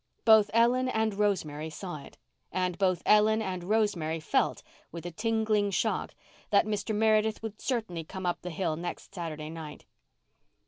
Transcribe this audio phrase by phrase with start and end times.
[0.25, 2.17] Both Ellen and Rosemary saw it;
[2.51, 6.15] and both Ellen and Rosemary felt, with a tingling shock,
[6.49, 6.95] that Mr.
[6.95, 9.85] Meredith would certainly come up the hill next Saturday night.